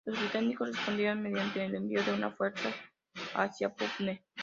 Los 0.03 0.19
británicos 0.19 0.69
respondieron 0.75 1.21
mediante 1.21 1.63
el 1.63 1.75
envío 1.75 2.03
de 2.03 2.13
una 2.13 2.31
fuerza 2.31 2.71
hacia 3.35 3.69
Pune. 3.69 4.25